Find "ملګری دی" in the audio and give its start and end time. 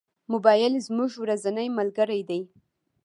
1.77-2.41